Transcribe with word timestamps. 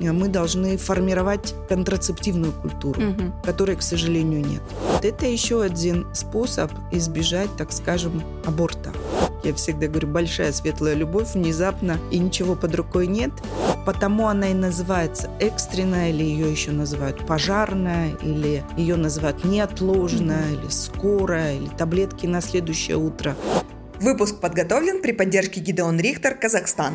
мы 0.00 0.28
должны 0.28 0.76
формировать 0.76 1.54
контрацептивную 1.68 2.52
культуру, 2.52 3.00
угу. 3.00 3.32
которой, 3.44 3.76
к 3.76 3.82
сожалению, 3.82 4.44
нет. 4.44 4.62
Вот 4.92 5.04
это 5.04 5.26
еще 5.26 5.62
один 5.62 6.06
способ 6.14 6.70
избежать, 6.90 7.50
так 7.56 7.72
скажем, 7.72 8.22
аборта. 8.44 8.92
Я 9.42 9.54
всегда 9.54 9.86
говорю, 9.86 10.08
большая 10.08 10.52
светлая 10.52 10.94
любовь 10.94 11.34
внезапно, 11.34 11.98
и 12.10 12.18
ничего 12.18 12.54
под 12.54 12.74
рукой 12.74 13.06
нет. 13.06 13.30
Потому 13.86 14.28
она 14.28 14.50
и 14.50 14.54
называется 14.54 15.30
экстренная, 15.40 16.10
или 16.10 16.22
ее 16.22 16.50
еще 16.50 16.70
называют 16.72 17.26
пожарная, 17.26 18.10
или 18.22 18.62
ее 18.76 18.96
называют 18.96 19.44
неотложная, 19.44 20.50
или 20.50 20.68
скорая, 20.68 21.56
или 21.56 21.68
таблетки 21.68 22.26
на 22.26 22.42
следующее 22.42 22.98
утро. 22.98 23.34
Выпуск 24.00 24.40
подготовлен 24.40 25.00
при 25.00 25.12
поддержке 25.12 25.60
Гидеон 25.60 25.98
Рихтер, 25.98 26.34
Казахстан. 26.34 26.94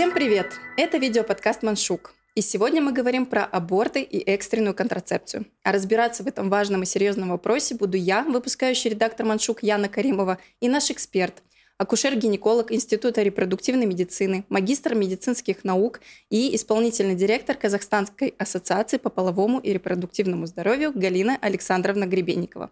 Всем 0.00 0.14
привет! 0.14 0.54
Это 0.78 0.96
видеоподкаст 0.96 1.62
«Маншук». 1.62 2.14
И 2.34 2.40
сегодня 2.40 2.80
мы 2.80 2.90
говорим 2.90 3.26
про 3.26 3.44
аборты 3.44 4.00
и 4.00 4.18
экстренную 4.30 4.74
контрацепцию. 4.74 5.44
А 5.62 5.72
разбираться 5.72 6.22
в 6.22 6.26
этом 6.26 6.48
важном 6.48 6.84
и 6.84 6.86
серьезном 6.86 7.28
вопросе 7.28 7.74
буду 7.74 7.98
я, 7.98 8.22
выпускающий 8.22 8.88
редактор 8.88 9.26
«Маншук» 9.26 9.62
Яна 9.62 9.90
Каримова, 9.90 10.38
и 10.58 10.70
наш 10.70 10.90
эксперт, 10.90 11.42
акушер-гинеколог 11.76 12.72
Института 12.72 13.20
репродуктивной 13.20 13.84
медицины, 13.84 14.46
магистр 14.48 14.94
медицинских 14.94 15.64
наук 15.64 16.00
и 16.30 16.56
исполнительный 16.56 17.14
директор 17.14 17.54
Казахстанской 17.54 18.32
ассоциации 18.38 18.96
по 18.96 19.10
половому 19.10 19.58
и 19.58 19.70
репродуктивному 19.70 20.46
здоровью 20.46 20.92
Галина 20.94 21.36
Александровна 21.42 22.06
Гребенникова. 22.06 22.70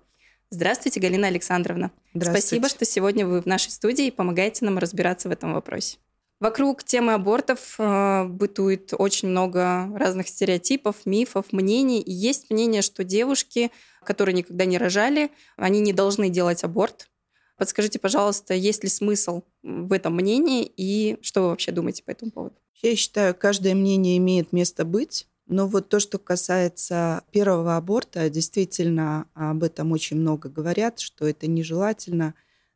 Здравствуйте, 0.48 0.98
Галина 0.98 1.26
Александровна. 1.26 1.90
Здравствуйте. 2.14 2.46
Спасибо, 2.46 2.68
что 2.70 2.86
сегодня 2.86 3.26
вы 3.26 3.42
в 3.42 3.46
нашей 3.46 3.70
студии 3.70 4.06
и 4.06 4.10
помогаете 4.10 4.64
нам 4.64 4.78
разбираться 4.78 5.28
в 5.28 5.32
этом 5.32 5.52
вопросе. 5.52 5.98
Вокруг 6.40 6.84
темы 6.84 7.14
абортов 7.14 7.74
э, 7.78 8.24
бытует 8.28 8.94
очень 8.96 9.28
много 9.28 9.90
разных 9.96 10.28
стереотипов, 10.28 11.04
мифов, 11.04 11.46
мнений. 11.52 12.00
И 12.00 12.12
есть 12.12 12.50
мнение, 12.50 12.82
что 12.82 13.02
девушки, 13.02 13.72
которые 14.04 14.36
никогда 14.36 14.64
не 14.64 14.78
рожали, 14.78 15.32
они 15.56 15.80
не 15.80 15.92
должны 15.92 16.28
делать 16.28 16.62
аборт. 16.62 17.08
Подскажите, 17.56 17.98
пожалуйста, 17.98 18.54
есть 18.54 18.84
ли 18.84 18.88
смысл 18.88 19.42
в 19.64 19.92
этом 19.92 20.14
мнении 20.14 20.70
и 20.76 21.18
что 21.22 21.42
вы 21.42 21.48
вообще 21.48 21.72
думаете 21.72 22.04
по 22.04 22.12
этому 22.12 22.30
поводу? 22.30 22.54
Я 22.82 22.94
считаю, 22.94 23.34
каждое 23.34 23.74
мнение 23.74 24.16
имеет 24.18 24.52
место 24.52 24.84
быть. 24.84 25.26
Но 25.46 25.66
вот 25.66 25.88
то, 25.88 25.98
что 25.98 26.18
касается 26.18 27.24
первого 27.32 27.76
аборта, 27.76 28.30
действительно 28.30 29.26
об 29.34 29.64
этом 29.64 29.90
очень 29.90 30.18
много 30.18 30.48
говорят, 30.48 31.00
что 31.00 31.26
это 31.26 31.48
нежелательно. 31.48 32.34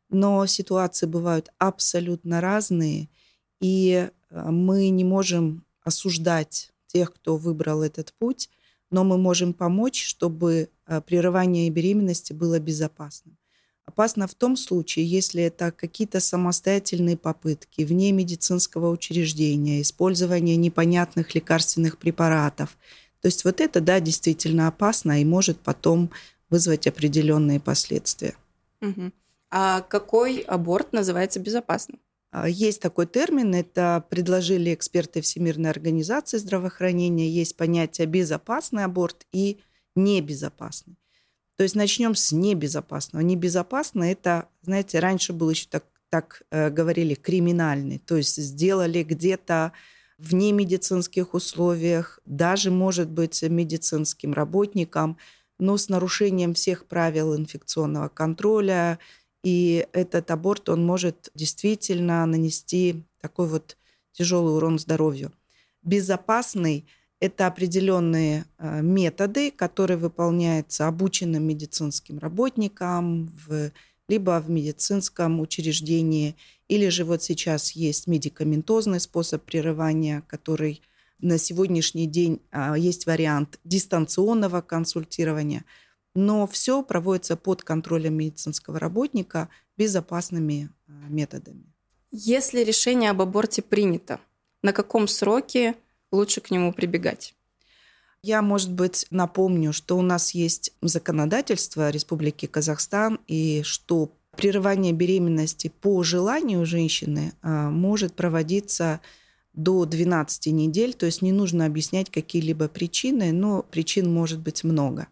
Но 0.09 0.45
ситуации 0.47 1.05
бывают 1.05 1.49
абсолютно 1.59 2.41
разные– 2.41 3.07
и 3.63 4.09
э, 4.29 4.51
мы 4.51 4.89
не 4.89 5.05
можем 5.05 5.63
осуждать 5.83 6.71
тех, 6.87 7.13
кто 7.13 7.37
выбрал 7.37 7.81
этот 7.81 8.13
путь, 8.19 8.49
но 8.91 9.03
мы 9.03 9.17
можем 9.17 9.53
помочь, 9.53 10.03
чтобы 10.03 10.69
э, 10.85 11.01
прерывание 11.01 11.69
беременности 11.69 12.33
было 12.33 12.59
безопасным. 12.59 13.37
Опасно 13.85 14.27
в 14.27 14.35
том 14.35 14.55
случае, 14.57 15.05
если 15.05 15.43
это 15.43 15.71
какие-то 15.71 16.19
самостоятельные 16.19 17.17
попытки 17.17 17.83
вне 17.83 18.11
медицинского 18.11 18.89
учреждения, 18.89 19.81
использование 19.81 20.55
непонятных 20.55 21.33
лекарственных 21.35 21.97
препаратов. 21.97 22.77
То 23.21 23.27
есть 23.27 23.45
вот 23.45 23.61
это, 23.61 23.81
да, 23.81 23.99
действительно 23.99 24.67
опасно 24.67 25.21
и 25.21 25.25
может 25.25 25.59
потом 25.59 26.11
вызвать 26.49 26.87
определенные 26.87 27.59
последствия. 27.59 28.35
Угу. 28.81 29.11
А 29.51 29.81
какой 29.81 30.39
аборт 30.39 30.93
называется 30.93 31.39
безопасным? 31.39 31.99
А, 32.33 32.49
есть 32.49 32.81
такой 32.81 33.05
термин, 33.05 33.53
это 33.53 34.03
предложили 34.09 34.73
эксперты 34.73 35.21
Всемирной 35.21 35.69
организации 35.69 36.37
здравоохранения. 36.37 37.29
Есть 37.29 37.55
понятие 37.55 38.07
безопасный 38.07 38.85
аборт 38.85 39.27
и 39.31 39.59
небезопасный. 39.95 40.97
То 41.57 41.63
есть 41.63 41.75
начнем 41.75 42.15
с 42.15 42.31
небезопасного. 42.31 43.21
Небезопасно 43.21 44.03
это, 44.11 44.49
знаете, 44.63 44.97
раньше 44.97 45.31
было 45.31 45.51
еще 45.51 45.67
так, 45.69 45.85
так 46.09 46.41
э, 46.49 46.71
говорили, 46.71 47.13
криминальный. 47.13 47.99
То 47.99 48.17
есть 48.17 48.37
сделали 48.37 49.03
где-то 49.03 49.71
в 50.17 50.33
немедицинских 50.33 51.35
условиях, 51.35 52.19
даже, 52.25 52.71
может 52.71 53.09
быть, 53.09 53.43
медицинским 53.43 54.33
работникам, 54.33 55.17
но 55.59 55.77
с 55.77 55.87
нарушением 55.87 56.55
всех 56.55 56.87
правил 56.87 57.35
инфекционного 57.35 58.09
контроля, 58.09 58.97
и 59.43 59.85
этот 59.91 60.31
аборт, 60.31 60.69
он 60.69 60.85
может 60.85 61.29
действительно 61.35 62.25
нанести 62.25 63.03
такой 63.21 63.47
вот 63.47 63.77
тяжелый 64.13 64.55
урон 64.55 64.79
здоровью. 64.79 65.33
Безопасный– 65.81 66.85
это 67.19 67.47
определенные 67.47 68.45
э, 68.57 68.81
методы, 68.81 69.51
которые 69.51 69.97
выполняются 69.97 70.87
обученным 70.87 71.43
медицинским 71.43 72.19
работникам 72.19 73.31
в, 73.45 73.71
либо 74.07 74.39
в 74.39 74.49
медицинском 74.49 75.41
учреждении, 75.41 76.35
или 76.69 76.87
же 76.87 77.03
вот 77.03 77.21
сейчас 77.21 77.71
есть 77.71 78.07
медикаментозный 78.07 79.01
способ 79.01 79.43
прерывания, 79.43 80.23
который 80.27 80.81
на 81.19 81.37
сегодняшний 81.37 82.07
день 82.07 82.41
а, 82.51 82.77
есть 82.77 83.05
вариант 83.05 83.59
дистанционного 83.65 84.61
консультирования– 84.61 85.65
но 86.15 86.47
все 86.47 86.83
проводится 86.83 87.35
под 87.35 87.63
контролем 87.63 88.15
медицинского 88.15 88.79
работника 88.79 89.49
безопасными 89.77 90.69
э, 90.87 90.91
методами. 91.09 91.73
Если 92.11 92.63
решение 92.63 93.09
об 93.09 93.21
аборте 93.21 93.61
принято, 93.61 94.19
на 94.61 94.73
каком 94.73 95.07
сроке 95.07 95.75
лучше 96.11 96.41
к 96.41 96.51
нему 96.51 96.71
прибегать? 96.71 97.35
Я, 98.21 98.41
может 98.41 98.71
быть, 98.71 99.05
напомню, 99.09 99.73
что 99.73 99.97
у 99.97 100.01
нас 100.01 100.31
есть 100.31 100.73
законодательство 100.81 101.89
Республики 101.89 102.45
Казахстан, 102.45 103.19
и 103.27 103.63
что 103.63 104.11
прерывание 104.37 104.93
беременности 104.93 105.71
по 105.81 106.03
желанию 106.03 106.65
женщины 106.65 107.33
э, 107.41 107.69
может 107.69 108.13
проводиться 108.13 109.01
до 109.53 109.85
12 109.85 110.47
недель, 110.47 110.93
то 110.93 111.05
есть 111.05 111.21
не 111.21 111.31
нужно 111.31 111.65
объяснять 111.65 112.09
какие-либо 112.09 112.67
причины, 112.67 113.31
но 113.31 113.61
причин 113.63 114.11
может 114.11 114.39
быть 114.39 114.63
много. 114.63 115.07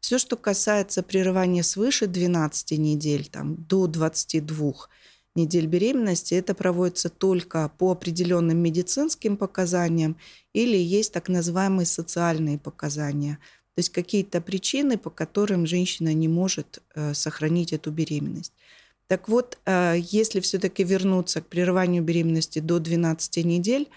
Все, 0.00 0.18
что 0.18 0.36
касается 0.36 1.02
прерывания 1.02 1.62
свыше 1.62 2.06
12 2.06 2.78
недель, 2.78 3.28
там, 3.28 3.56
до 3.56 3.86
22 3.86 4.88
недель 5.34 5.66
беременности, 5.66 6.34
это 6.34 6.54
проводится 6.54 7.08
только 7.08 7.70
по 7.78 7.92
определенным 7.92 8.58
медицинским 8.58 9.36
показаниям 9.36 10.16
или 10.52 10.76
есть 10.76 11.12
так 11.12 11.28
называемые 11.28 11.86
социальные 11.86 12.58
показания. 12.58 13.38
То 13.74 13.80
есть 13.80 13.90
какие-то 13.90 14.40
причины, 14.40 14.98
по 14.98 15.10
которым 15.10 15.66
женщина 15.66 16.12
не 16.12 16.28
может 16.28 16.82
э, 16.94 17.14
сохранить 17.14 17.72
эту 17.72 17.90
беременность. 17.90 18.52
Так 19.06 19.28
вот, 19.28 19.58
э, 19.64 19.96
если 19.98 20.40
все-таки 20.40 20.82
вернуться 20.82 21.40
к 21.40 21.46
прерыванию 21.46 22.02
беременности 22.02 22.58
до 22.58 22.78
12 22.78 23.44
недель, 23.44 23.88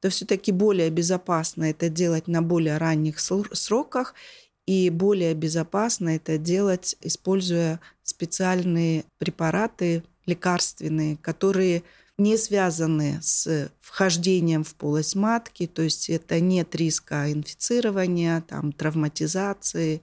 то 0.00 0.10
все-таки 0.10 0.52
более 0.52 0.90
безопасно 0.90 1.64
это 1.64 1.88
делать 1.88 2.28
на 2.28 2.42
более 2.42 2.76
ранних 2.78 3.18
сроках 3.18 4.14
и 4.66 4.90
более 4.90 5.34
безопасно 5.34 6.10
это 6.10 6.38
делать, 6.38 6.96
используя 7.00 7.80
специальные 8.02 9.04
препараты 9.18 10.02
лекарственные, 10.26 11.16
которые 11.18 11.84
не 12.18 12.36
связаны 12.36 13.18
с 13.22 13.70
вхождением 13.80 14.64
в 14.64 14.74
полость 14.74 15.14
матки, 15.14 15.66
то 15.66 15.82
есть 15.82 16.10
это 16.10 16.40
нет 16.40 16.74
риска 16.74 17.30
инфицирования, 17.30 18.40
там, 18.40 18.72
травматизации 18.72 20.02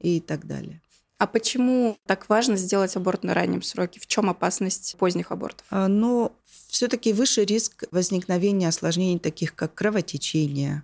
и 0.00 0.20
так 0.20 0.46
далее. 0.46 0.80
А 1.18 1.26
почему 1.26 1.96
так 2.06 2.28
важно 2.28 2.56
сделать 2.56 2.96
аборт 2.96 3.22
на 3.22 3.34
раннем 3.34 3.62
сроке? 3.62 4.00
В 4.00 4.06
чем 4.06 4.28
опасность 4.28 4.96
поздних 4.98 5.30
абортов? 5.30 5.64
А, 5.70 5.86
Но 5.86 6.32
все-таки 6.68 7.12
выше 7.12 7.44
риск 7.44 7.84
возникновения 7.92 8.68
осложнений, 8.68 9.20
таких 9.20 9.54
как 9.54 9.74
кровотечение, 9.74 10.82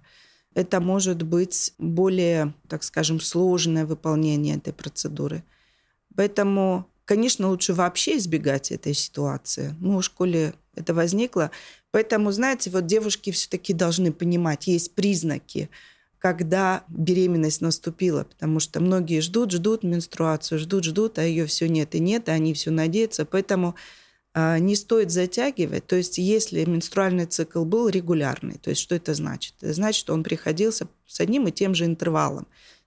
это 0.55 0.81
может 0.81 1.23
быть 1.23 1.73
более, 1.79 2.55
так 2.69 2.83
скажем, 2.83 3.21
сложное 3.21 3.87
выполнение 3.87 4.57
этой 4.57 4.73
процедуры. 4.73 5.45
Поэтому, 6.17 6.87
конечно, 7.05 7.49
лучше 7.49 7.73
вообще 7.73 8.17
избегать 8.17 8.73
этой 8.73 8.95
ситуации. 8.95 9.75
Ну, 9.79 9.99
в 9.99 10.03
школе 10.03 10.55
это 10.75 10.93
возникло. 10.93 11.51
Поэтому, 11.93 12.33
знаете, 12.33 12.71
вот 12.71 12.87
девушки 12.87 13.31
все-таки 13.31 13.73
должны 13.73 14.13
понимать, 14.13 14.67
есть 14.67 14.95
признаки, 14.95 15.71
когда 16.19 16.85
беременность 16.89 17.63
наступила, 17.63 18.25
потому 18.25 18.61
что 18.61 18.81
многие 18.81 19.21
ждут, 19.21 19.53
ждут 19.53 19.83
менструацию, 19.83 20.59
ждут, 20.59 20.85
ждут, 20.85 21.19
а 21.19 21.25
ее 21.25 21.47
все 21.47 21.69
нет 21.69 21.95
и 21.95 21.99
нет, 22.01 22.29
и 22.29 22.33
они 22.33 22.53
все 22.55 22.71
надеются. 22.71 23.25
Поэтому 23.25 23.75
не 24.35 24.77
стоит 24.77 25.11
затягивать. 25.11 25.87
То 25.87 25.97
есть 25.97 26.19
если 26.19 26.65
менструальный 26.65 27.27
цикл 27.27 27.65
был 27.65 27.89
регулярный, 27.89 28.59
то 28.59 28.71
есть 28.71 28.81
что 28.83 28.95
это 28.95 29.15
значит? 29.15 29.55
Это 29.61 29.73
значит, 29.73 29.99
что 29.99 30.15
он 30.15 30.23
приходился 30.23 30.87
с 31.07 31.21
одним 31.21 31.49
и 31.49 31.53
тем 31.53 31.75
же 31.75 31.85
интервалом. 31.85 32.47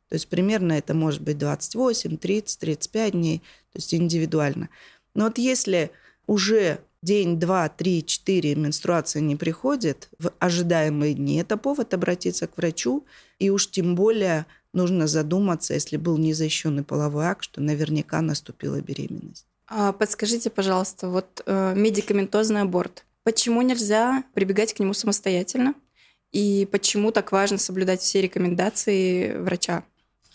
То 0.09 0.15
есть 0.15 0.27
примерно 0.27 0.73
это 0.73 0.93
может 0.93 1.21
быть 1.21 1.37
28, 1.37 2.17
30, 2.17 2.59
35 2.59 3.11
дней, 3.13 3.39
то 3.71 3.77
есть 3.77 3.93
индивидуально. 3.93 4.69
Но 5.15 5.25
вот 5.25 5.37
если 5.37 5.91
уже 6.27 6.79
день, 7.01 7.39
два, 7.39 7.67
три, 7.67 8.05
четыре 8.05 8.55
менструация 8.55 9.21
не 9.21 9.35
приходит 9.35 10.09
в 10.19 10.31
ожидаемые 10.39 11.13
дни, 11.13 11.37
это 11.37 11.57
повод 11.57 11.93
обратиться 11.93 12.47
к 12.47 12.57
врачу. 12.57 13.05
И 13.39 13.49
уж 13.49 13.69
тем 13.69 13.95
более 13.95 14.45
нужно 14.71 15.07
задуматься, 15.07 15.73
если 15.73 15.97
был 15.97 16.17
незащищенный 16.17 16.83
половой 16.83 17.25
акт, 17.25 17.43
что 17.43 17.59
наверняка 17.61 18.21
наступила 18.21 18.79
беременность. 18.81 19.47
А 19.67 19.93
подскажите, 19.93 20.49
пожалуйста, 20.49 21.09
вот 21.09 21.41
э, 21.45 21.73
медикаментозный 21.75 22.61
аборт. 22.61 23.05
Почему 23.23 23.61
нельзя 23.61 24.23
прибегать 24.33 24.73
к 24.73 24.79
нему 24.79 24.93
самостоятельно? 24.93 25.73
И 26.31 26.67
почему 26.71 27.11
так 27.11 27.31
важно 27.31 27.57
соблюдать 27.57 28.01
все 28.01 28.21
рекомендации 28.21 29.37
врача? 29.37 29.83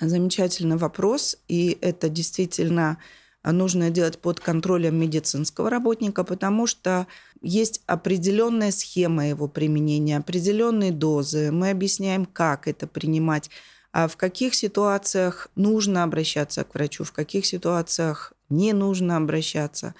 Замечательный 0.01 0.77
вопрос. 0.77 1.37
И 1.49 1.77
это 1.81 2.09
действительно 2.09 2.99
нужно 3.45 3.91
делать 3.91 4.19
под 4.19 4.41
контролем 4.41 4.97
медицинского 4.97 5.71
работника, 5.71 6.25
потому 6.25 6.67
что 6.67 7.07
есть 7.41 7.83
определенная 7.87 8.71
схема 8.71 9.29
его 9.29 9.49
применения, 9.49 10.17
определенные 10.17 10.93
дозы. 10.93 11.51
Мы 11.51 11.71
объясняем, 11.71 12.27
как 12.27 12.69
это 12.69 12.87
принимать, 12.87 13.51
а 13.93 14.09
в 14.09 14.17
каких 14.17 14.55
ситуациях 14.55 15.49
нужно 15.57 16.05
обращаться 16.05 16.65
к 16.65 16.75
врачу, 16.75 17.05
в 17.05 17.13
каких 17.13 17.47
ситуациях 17.47 18.33
не 18.49 18.73
нужно 18.73 19.17
обращаться. 19.17 19.95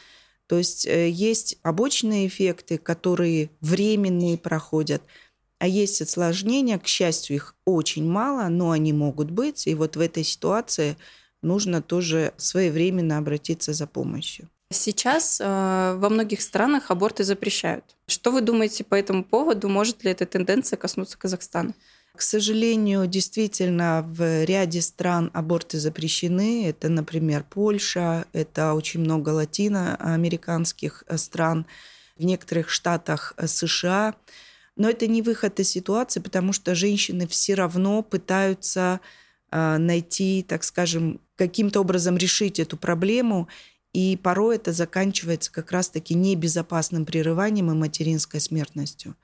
То 0.47 0.57
есть 0.59 0.87
э, 0.87 1.11
есть 1.11 1.61
побочные 1.63 2.27
эффекты, 2.27 2.79
которые 2.79 3.51
временные 3.61 4.39
проходят, 4.39 5.03
а 5.59 5.67
есть 5.67 6.01
осложнения, 6.01 6.79
к 6.79 6.87
счастью, 6.87 7.37
их 7.37 7.55
очень 7.65 8.09
мало, 8.09 8.49
но 8.49 8.71
они 8.71 8.93
могут 8.93 9.31
быть. 9.31 9.67
И 9.67 9.75
вот 9.75 9.97
в 9.97 10.01
этой 10.01 10.23
ситуации 10.23 10.97
нужно 11.43 11.83
тоже 11.83 12.33
своевременно 12.37 13.19
обратиться 13.19 13.73
за 13.73 13.87
помощью. 13.87 14.49
Сейчас 14.71 15.41
э, 15.41 15.45
во 15.45 16.09
многих 16.11 16.43
странах 16.43 16.91
аборты 16.91 17.25
запрещают. 17.25 17.85
Что 18.07 18.31
вы 18.31 18.41
думаете 18.43 18.85
по 18.85 18.95
этому 18.95 19.25
поводу? 19.25 19.69
Может 19.69 20.05
ли 20.05 20.11
эта 20.11 20.27
тенденция 20.27 20.77
коснуться 20.77 21.19
Казахстана? 21.19 21.75
К 22.19 22.23
сожалению, 22.23 23.07
действительно, 23.07 24.03
в 24.05 24.45
ряде 24.45 24.83
стран 24.83 25.31
аборты 25.35 25.79
запрещены. 25.79 26.67
Это, 26.67 26.89
например, 26.89 27.45
Польша, 27.49 28.25
это 28.33 28.75
очень 28.75 28.99
много 28.99 29.29
латиноамериканских 29.29 31.05
э, 31.07 31.17
стран, 31.17 31.65
в 32.17 32.25
некоторых 32.25 32.71
штатах 32.71 33.35
э, 33.37 33.47
США. 33.47 34.17
Но 34.75 34.91
это 34.91 35.07
не 35.07 35.23
выход 35.23 35.61
из 35.61 35.69
ситуации, 35.71 36.19
потому 36.19 36.53
что 36.53 36.75
женщины 36.75 37.29
все 37.29 37.55
равно 37.55 38.03
пытаются 38.03 38.99
э, 39.53 39.77
найти, 39.77 40.43
так 40.43 40.65
скажем, 40.65 41.21
каким-то 41.37 41.79
образом 41.79 42.17
решить 42.17 42.59
эту 42.59 42.77
проблему. 42.77 43.47
И 43.93 44.17
порой 44.17 44.57
это 44.57 44.73
заканчивается 44.73 45.53
как 45.53 45.71
раз-таки 45.71 46.15
небезопасным 46.15 47.07
прерыванием 47.07 47.71
и 47.71 47.75
материнской 47.75 48.41
смертностью. 48.41 49.15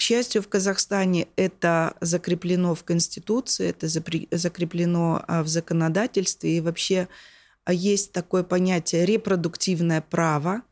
К 0.00 0.02
счастью, 0.02 0.40
в 0.40 0.48
Казахстане 0.48 1.28
это 1.36 1.94
закреплено 2.00 2.74
в 2.74 2.84
Конституции, 2.84 3.68
это 3.68 3.86
закреплено 3.86 5.22
а, 5.28 5.42
в 5.42 5.48
законодательстве. 5.48 6.56
И 6.56 6.60
вообще 6.62 7.06
а, 7.66 7.74
есть 7.74 8.10
такое 8.10 8.42
понятие 8.42 9.04
репродуктивное 9.04 10.00
право. 10.00 10.62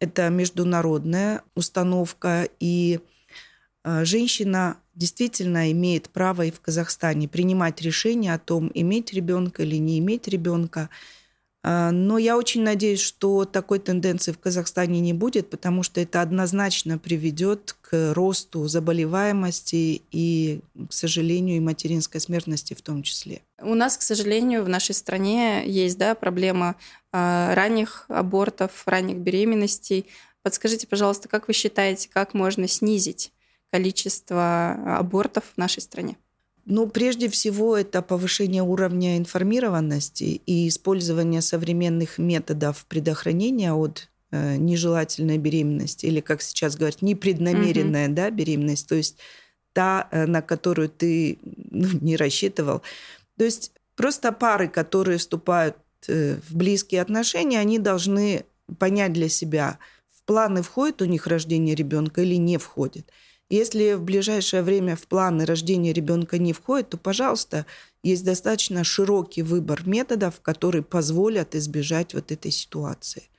Это 0.00 0.28
международная 0.28 1.44
установка. 1.54 2.46
И 2.60 3.00
а, 3.84 4.04
женщина 4.04 4.76
действительно 4.94 5.72
имеет 5.72 6.10
право 6.10 6.42
и 6.42 6.50
в 6.50 6.60
Казахстане 6.60 7.26
принимать 7.26 7.80
решение 7.80 8.34
о 8.34 8.38
том, 8.38 8.70
иметь 8.74 9.14
ребенка 9.14 9.62
или 9.62 9.76
не 9.76 9.98
иметь 9.98 10.28
ребенка. 10.28 10.90
А, 11.64 11.90
но 11.90 12.18
я 12.18 12.36
очень 12.36 12.62
надеюсь, 12.62 13.00
что 13.00 13.44
такой 13.44 13.80
тенденции 13.80 14.32
в 14.32 14.38
Казахстане 14.38 15.00
не 15.00 15.12
будет, 15.12 15.50
потому 15.50 15.82
что 15.82 16.00
это 16.00 16.22
однозначно 16.22 16.98
приведет 16.98 17.76
к 17.80 18.12
росту 18.14 18.66
заболеваемости 18.68 20.02
и, 20.10 20.60
к 20.88 20.92
сожалению, 20.92 21.56
и 21.56 21.60
материнской 21.60 22.20
смертности 22.20 22.74
в 22.74 22.82
том 22.82 23.02
числе. 23.02 23.42
У 23.60 23.74
нас, 23.74 23.96
к 23.96 24.02
сожалению, 24.02 24.64
в 24.64 24.68
нашей 24.68 24.94
стране 24.94 25.64
есть 25.66 25.98
да, 25.98 26.14
проблема 26.14 26.76
а, 27.12 27.54
ранних 27.54 28.04
абортов, 28.08 28.82
ранних 28.86 29.18
беременностей. 29.18 30.06
Подскажите, 30.42 30.86
пожалуйста, 30.86 31.28
как 31.28 31.48
вы 31.48 31.54
считаете, 31.54 32.08
как 32.12 32.34
можно 32.34 32.68
снизить 32.68 33.32
количество 33.72 34.96
абортов 34.98 35.44
в 35.54 35.58
нашей 35.58 35.82
стране? 35.82 36.16
Ну, 36.70 36.86
прежде 36.86 37.30
всего, 37.30 37.78
это 37.78 38.02
повышение 38.02 38.62
уровня 38.62 39.16
информированности 39.16 40.42
и 40.44 40.68
использование 40.68 41.40
современных 41.40 42.18
методов 42.18 42.84
предохранения 42.84 43.72
от 43.72 44.10
э, 44.30 44.56
нежелательной 44.56 45.38
беременности, 45.38 46.04
или, 46.04 46.20
как 46.20 46.42
сейчас 46.42 46.76
говорят, 46.76 47.00
непреднамеренная 47.00 48.08
mm-hmm. 48.08 48.12
да, 48.12 48.30
беременность, 48.30 48.86
то 48.86 48.96
есть 48.96 49.16
та, 49.72 50.08
э, 50.10 50.26
на 50.26 50.42
которую 50.42 50.90
ты 50.90 51.38
ну, 51.70 51.88
не 52.02 52.16
рассчитывал. 52.16 52.82
То 53.38 53.44
есть 53.44 53.72
просто 53.96 54.30
пары, 54.30 54.68
которые 54.68 55.16
вступают 55.16 55.76
э, 56.06 56.36
в 56.46 56.54
близкие 56.54 57.00
отношения, 57.00 57.60
они 57.60 57.78
должны 57.78 58.44
понять 58.78 59.14
для 59.14 59.30
себя, 59.30 59.78
в 60.14 60.22
планы 60.24 60.60
входит 60.60 61.00
у 61.00 61.06
них 61.06 61.26
рождение 61.26 61.74
ребенка 61.74 62.20
или 62.20 62.34
не 62.34 62.58
входит. 62.58 63.10
Если 63.50 63.94
в 63.94 64.02
ближайшее 64.02 64.62
время 64.62 64.94
в 64.94 65.06
планы 65.06 65.46
рождения 65.46 65.92
ребенка 65.92 66.38
не 66.38 66.52
входит, 66.52 66.90
то, 66.90 66.98
пожалуйста, 66.98 67.64
есть 68.02 68.24
достаточно 68.24 68.84
широкий 68.84 69.42
выбор 69.42 69.86
методов, 69.86 70.40
которые 70.40 70.82
позволят 70.82 71.54
избежать 71.54 72.14
вот 72.14 72.30
этой 72.30 72.50
ситуации. 72.50 73.30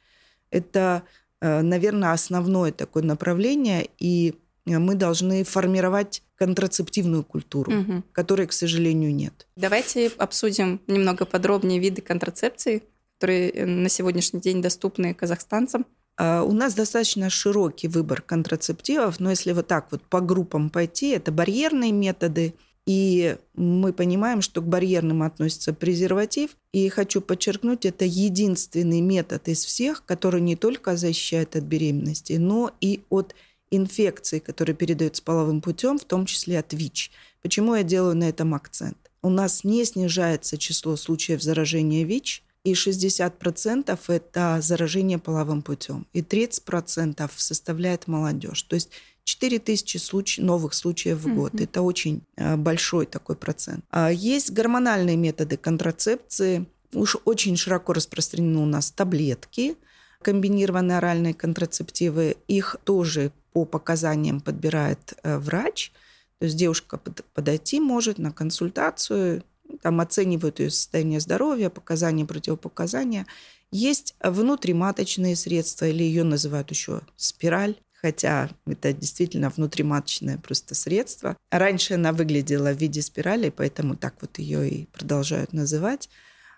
Это, 0.49 1.03
э, 1.41 1.61
наверное, 1.61 2.11
основное 2.11 2.71
такое 2.71 3.03
направление, 3.03 3.87
и 3.99 4.35
мы 4.65 4.95
должны 4.95 5.43
формировать 5.43 6.23
контрацептивную 6.35 7.23
культуру, 7.23 7.71
угу. 7.71 8.03
которой, 8.11 8.47
к 8.47 8.53
сожалению, 8.53 9.13
нет. 9.13 9.47
Давайте 9.55 10.07
обсудим 10.17 10.81
немного 10.87 11.25
подробнее 11.25 11.79
виды 11.79 12.01
контрацепции, 12.01 12.83
которые 13.17 13.65
на 13.65 13.89
сегодняшний 13.89 14.39
день 14.39 14.61
доступны 14.61 15.13
казахстанцам. 15.13 15.85
А, 16.19 16.43
у 16.43 16.51
нас 16.51 16.73
достаточно 16.75 17.29
широкий 17.29 17.87
выбор 17.87 18.21
контрацептивов, 18.21 19.21
но 19.21 19.29
если 19.29 19.53
вот 19.53 19.67
так 19.67 19.87
вот 19.91 20.01
по 20.03 20.19
группам 20.19 20.69
пойти, 20.69 21.11
это 21.11 21.31
барьерные 21.31 21.93
методы, 21.93 22.55
и 22.85 23.37
мы 23.55 23.93
понимаем, 23.93 24.41
что 24.41 24.61
к 24.61 24.67
барьерным 24.67 25.23
относится 25.23 25.73
презерватив. 25.73 26.57
И 26.73 26.89
хочу 26.89 27.21
подчеркнуть, 27.21 27.85
это 27.85 28.03
единственный 28.03 28.99
метод 28.99 29.47
из 29.47 29.63
всех, 29.63 30.03
который 30.05 30.41
не 30.41 30.57
только 30.57 30.97
защищает 30.97 31.55
от 31.55 31.63
беременности, 31.63 32.33
но 32.33 32.71
и 32.81 33.01
от 33.09 33.33
инфекций, 33.71 34.41
которые 34.41 34.75
передаются 34.75 35.23
половым 35.23 35.61
путем, 35.61 35.97
в 35.97 36.03
том 36.03 36.25
числе 36.25 36.59
от 36.59 36.73
ВИЧ. 36.73 37.11
Почему 37.41 37.75
я 37.75 37.83
делаю 37.83 38.17
на 38.17 38.27
этом 38.27 38.53
акцент? 38.55 38.97
У 39.21 39.29
нас 39.29 39.63
не 39.63 39.85
снижается 39.85 40.57
число 40.57 40.97
случаев 40.97 41.41
заражения 41.41 42.03
ВИЧ, 42.03 42.43
и 42.69 42.73
60% 42.73 43.99
это 44.07 44.59
заражение 44.61 45.17
половым 45.17 45.61
путем, 45.61 46.07
и 46.13 46.21
30% 46.21 47.29
составляет 47.35 48.07
молодежь. 48.07 48.63
То 48.63 48.75
есть 48.75 48.91
4 49.23 49.59
тысячи 49.59 49.97
случ... 49.97 50.39
новых 50.39 50.73
случаев 50.73 51.19
в 51.19 51.35
год. 51.35 51.53
Mm-hmm. 51.53 51.63
Это 51.63 51.81
очень 51.81 52.23
э, 52.35 52.55
большой 52.55 53.05
такой 53.05 53.35
процент. 53.35 53.85
А 53.91 54.11
есть 54.11 54.51
гормональные 54.51 55.17
методы 55.17 55.55
контрацепции. 55.55 56.65
Уж 56.93 57.17
очень 57.25 57.55
широко 57.55 57.93
распространены 57.93 58.59
у 58.59 58.65
нас 58.65 58.91
таблетки, 58.91 59.75
комбинированные 60.23 60.97
оральные 60.97 61.35
контрацептивы. 61.35 62.37
Их 62.47 62.77
тоже 62.83 63.31
по 63.53 63.65
показаниям 63.65 64.41
подбирает 64.41 65.13
э, 65.21 65.37
врач. 65.37 65.91
То 66.39 66.45
есть 66.45 66.57
девушка 66.57 66.99
подойти 67.33 67.79
может 67.79 68.17
на 68.17 68.31
консультацию, 68.31 69.43
там 69.81 70.01
оценивают 70.01 70.59
ее 70.59 70.69
состояние 70.71 71.19
здоровья, 71.19 71.69
показания, 71.69 72.25
противопоказания. 72.25 73.25
Есть 73.71 74.15
внутриматочные 74.23 75.35
средства, 75.35 75.85
или 75.85 76.03
ее 76.03 76.23
называют 76.23 76.71
еще 76.71 77.01
спираль, 77.15 77.75
хотя 78.01 78.49
это 78.65 78.93
действительно 78.93 79.49
внутриматочное 79.49 80.37
просто 80.37 80.75
средство. 80.75 81.37
Раньше 81.51 81.95
она 81.95 82.13
выглядела 82.13 82.73
в 82.73 82.77
виде 82.79 83.01
спирали, 83.01 83.49
поэтому 83.49 83.95
так 83.95 84.15
вот 84.21 84.39
ее 84.39 84.69
и 84.69 84.85
продолжают 84.87 85.53
называть. 85.53 86.09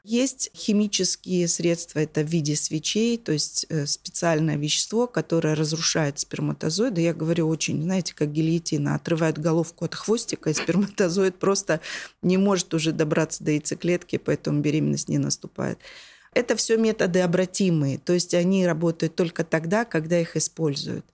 Есть 0.04 0.50
химические 0.56 1.48
средства, 1.48 2.00
это 2.00 2.22
в 2.22 2.28
виде 2.28 2.56
свечей, 2.56 3.20
то 3.20 3.32
есть 3.34 3.68
э, 3.70 3.86
специальное 3.86 4.58
вещество, 4.58 5.06
которое 5.06 5.54
разрушает 5.54 6.18
сперматозоиды. 6.18 7.02
Я 7.02 7.14
говорю 7.14 7.48
очень, 7.48 7.84
знаете, 7.84 8.16
как 8.16 8.32
гильотина, 8.32 8.96
отрывает 8.96 9.38
головку 9.38 9.86
от 9.86 9.94
хвостика, 9.94 10.50
и 10.50 10.54
сперматозоид 10.54 11.38
просто 11.38 11.82
не 12.24 12.38
может 12.38 12.74
уже 12.74 12.94
добраться 12.94 13.44
до 13.44 13.52
яйцеклетки, 13.52 14.18
поэтому 14.18 14.62
беременность 14.62 15.08
не 15.08 15.20
наступает. 15.20 15.78
Это 16.34 16.56
все 16.56 16.78
методы 16.78 17.20
обратимые, 17.20 18.00
то 18.00 18.14
есть 18.14 18.34
они 18.34 18.66
работают 18.66 19.16
только 19.16 19.44
тогда, 19.44 19.86
когда 19.86 20.20
их 20.20 20.36
используют. 20.36 21.06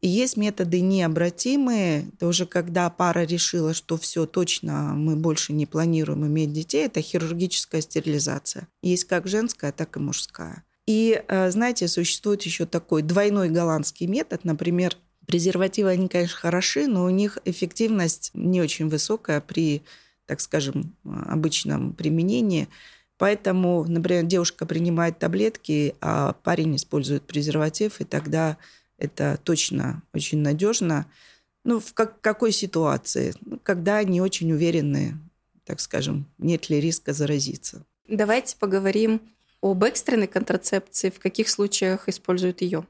И 0.00 0.08
есть 0.08 0.36
методы 0.36 0.80
необратимые. 0.80 2.08
Это 2.14 2.28
уже 2.28 2.46
когда 2.46 2.88
пара 2.88 3.24
решила, 3.24 3.74
что 3.74 3.96
все 3.96 4.26
точно, 4.26 4.94
мы 4.94 5.16
больше 5.16 5.52
не 5.52 5.66
планируем 5.66 6.26
иметь 6.26 6.52
детей, 6.52 6.86
это 6.86 7.00
хирургическая 7.00 7.80
стерилизация. 7.80 8.68
Есть 8.82 9.04
как 9.04 9.26
женская, 9.26 9.72
так 9.72 9.96
и 9.96 10.00
мужская. 10.00 10.64
И, 10.86 11.22
э, 11.26 11.50
знаете, 11.50 11.88
существует 11.88 12.42
еще 12.42 12.64
такой 12.64 13.02
двойной 13.02 13.50
голландский 13.50 14.06
метод. 14.06 14.44
Например, 14.44 14.96
презервативы, 15.26 15.90
они, 15.90 16.08
конечно, 16.08 16.38
хороши, 16.38 16.86
но 16.86 17.04
у 17.04 17.10
них 17.10 17.38
эффективность 17.44 18.30
не 18.34 18.62
очень 18.62 18.88
высокая 18.88 19.40
при, 19.40 19.82
так 20.26 20.40
скажем, 20.40 20.94
обычном 21.04 21.92
применении. 21.92 22.68
Поэтому, 23.18 23.84
например, 23.84 24.24
девушка 24.24 24.64
принимает 24.64 25.18
таблетки, 25.18 25.96
а 26.00 26.34
парень 26.44 26.76
использует 26.76 27.24
презерватив, 27.24 28.00
и 28.00 28.04
тогда 28.04 28.56
это 28.98 29.38
точно 29.42 30.02
очень 30.12 30.38
надежно. 30.38 31.06
Ну, 31.64 31.80
в 31.80 31.94
как, 31.94 32.20
какой 32.20 32.52
ситуации? 32.52 33.34
Ну, 33.40 33.58
когда 33.62 33.98
они 33.98 34.20
очень 34.20 34.52
уверены, 34.52 35.18
так 35.64 35.80
скажем, 35.80 36.26
нет 36.38 36.68
ли 36.68 36.80
риска 36.80 37.12
заразиться. 37.12 37.84
Давайте 38.08 38.56
поговорим 38.56 39.20
об 39.60 39.84
экстренной 39.84 40.26
контрацепции, 40.26 41.10
в 41.10 41.18
каких 41.18 41.48
случаях 41.48 42.08
используют 42.08 42.62
ее. 42.62 42.86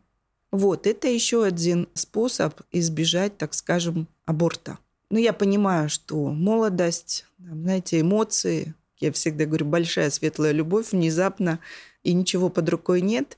Вот, 0.51 0.87
это 0.87 1.09
еще 1.09 1.45
один 1.45 1.89
способ 1.95 2.61
избежать, 2.73 3.37
так 3.37 3.53
скажем, 3.55 4.09
аборта. 4.25 4.79
Ну, 5.11 5.19
я 5.19 5.33
понимаю, 5.33 5.89
что 5.89 6.29
молодость, 6.29 7.27
знаете, 7.39 8.01
эмоции, 8.01 8.75
я 8.99 9.13
всегда 9.13 9.45
говорю, 9.45 9.67
большая 9.67 10.11
светлая 10.11 10.53
любовь, 10.53 10.93
внезапно, 10.93 11.61
и 12.03 12.13
ничего 12.13 12.49
под 12.49 12.69
рукой 12.69 13.01
нет, 13.01 13.37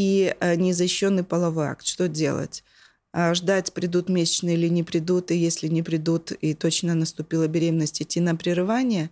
и 0.00 0.34
э, 0.40 0.54
незащищенный 0.56 1.24
половой 1.24 1.66
акт. 1.66 1.84
Что 1.84 2.08
делать? 2.08 2.64
А 3.12 3.34
ждать, 3.34 3.74
придут 3.74 4.08
месячные 4.08 4.56
или 4.56 4.68
не 4.68 4.82
придут, 4.82 5.30
и 5.30 5.36
если 5.36 5.68
не 5.68 5.82
придут, 5.82 6.32
и 6.32 6.54
точно 6.54 6.94
наступила 6.94 7.46
беременность, 7.48 8.00
идти 8.00 8.18
на 8.18 8.34
прерывание, 8.34 9.10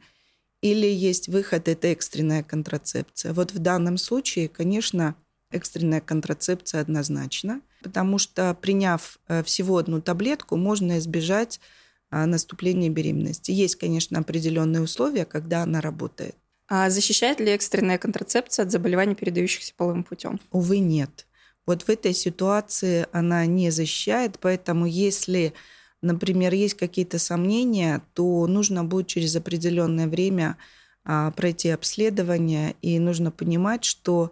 или 0.63 0.87
есть 0.87 1.29
выход, 1.29 1.69
это 1.69 1.89
экстренная 1.89 2.43
контрацепция. 2.43 3.35
Вот 3.35 3.53
в 3.53 3.59
данном 3.59 3.99
случае, 3.99 4.49
конечно, 4.49 5.15
экстренная 5.51 6.01
контрацепция 6.01 6.81
однозначно, 6.81 7.61
потому 7.83 8.17
что 8.17 8.55
приняв 8.55 9.19
э, 9.29 9.43
всего 9.43 9.77
одну 9.77 10.01
таблетку, 10.01 10.57
можно 10.57 10.97
избежать 10.97 11.61
а, 12.11 12.25
наступления 12.25 12.89
беременности. 12.89 13.51
Есть, 13.51 13.77
конечно, 13.77 14.19
определенные 14.19 14.81
условия, 14.81 15.27
когда 15.27 15.65
она 15.65 15.83
работает. 15.83 16.35
А 16.69 16.91
защищает 16.91 17.41
ли 17.41 17.51
экстренная 17.51 17.99
контрацепция 17.99 18.65
от 18.65 18.71
заболеваний, 18.71 19.15
передающихся 19.15 19.73
половым 19.75 20.05
путем? 20.05 20.39
Увы, 20.53 20.79
нет. 20.81 21.27
Вот 21.67 21.83
в 21.83 21.89
этой 21.89 22.13
ситуации 22.13 23.07
она 23.13 23.47
не 23.47 23.71
защищает, 23.71 24.39
поэтому 24.39 24.87
если, 24.87 25.55
например, 26.03 26.55
есть 26.55 26.75
какие-то 26.75 27.19
сомнения, 27.19 28.03
то 28.15 28.47
нужно 28.47 28.85
будет 28.85 29.07
через 29.07 29.35
определенное 29.37 30.09
время 30.09 30.57
а, 31.05 31.31
пройти 31.31 31.71
обследование, 31.71 32.75
и 32.83 32.99
нужно 32.99 33.31
понимать, 33.31 33.85
что 33.85 34.31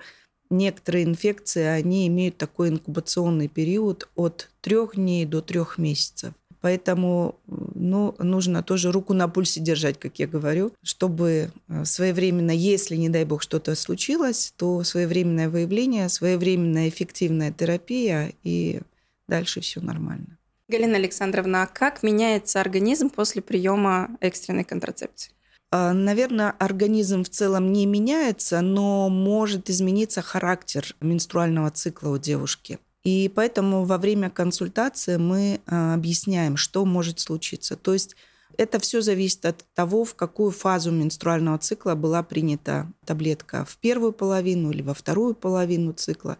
некоторые 0.50 1.04
инфекции, 1.04 1.64
они 1.64 2.06
имеют 2.06 2.36
такой 2.36 2.68
инкубационный 2.68 3.48
период 3.48 4.08
от 4.14 4.50
трех 4.60 4.96
дней 4.96 5.24
до 5.24 5.40
трех 5.40 5.78
месяцев. 5.78 6.34
Поэтому 6.66 7.36
ну, 7.46 8.16
нужно 8.18 8.60
тоже 8.60 8.90
руку 8.90 9.14
на 9.14 9.28
пульсе 9.28 9.60
держать, 9.60 10.00
как 10.00 10.18
я 10.18 10.26
говорю, 10.26 10.72
чтобы 10.82 11.52
э, 11.68 11.84
своевременно, 11.84 12.50
если, 12.50 12.96
не 12.96 13.08
дай 13.08 13.24
бог, 13.24 13.40
что-то 13.40 13.76
случилось, 13.76 14.52
то 14.56 14.82
своевременное 14.82 15.48
выявление, 15.48 16.08
своевременная 16.08 16.88
эффективная 16.88 17.52
терапия, 17.52 18.32
и 18.42 18.80
дальше 19.28 19.60
все 19.60 19.80
нормально. 19.80 20.38
Галина 20.66 20.96
Александровна, 20.96 21.62
а 21.62 21.66
как 21.68 22.02
меняется 22.02 22.60
организм 22.60 23.10
после 23.10 23.42
приема 23.42 24.08
экстренной 24.20 24.64
контрацепции? 24.64 25.30
А, 25.70 25.92
Наверное, 25.92 26.50
организм 26.58 27.22
в 27.22 27.28
целом 27.28 27.72
не 27.72 27.86
меняется, 27.86 28.60
но 28.60 29.08
может 29.08 29.70
измениться 29.70 30.20
характер 30.20 30.96
менструального 31.00 31.70
цикла 31.70 32.08
у 32.08 32.18
девушки. 32.18 32.80
И 33.06 33.30
поэтому 33.32 33.84
во 33.84 33.98
время 33.98 34.30
консультации 34.30 35.16
мы 35.16 35.60
а, 35.66 35.94
объясняем, 35.94 36.56
что 36.56 36.84
может 36.84 37.20
случиться. 37.20 37.76
То 37.76 37.92
есть 37.92 38.16
это 38.58 38.80
все 38.80 39.00
зависит 39.00 39.46
от 39.46 39.64
того, 39.74 40.04
в 40.04 40.16
какую 40.16 40.50
фазу 40.50 40.90
менструального 40.90 41.56
цикла 41.58 41.94
была 41.94 42.24
принята 42.24 42.90
таблетка 43.04 43.64
в 43.64 43.76
первую 43.76 44.12
половину 44.12 44.72
или 44.72 44.82
во 44.82 44.92
вторую 44.92 45.36
половину 45.36 45.92
цикла. 45.92 46.36